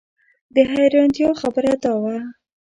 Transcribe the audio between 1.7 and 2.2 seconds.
دا وه.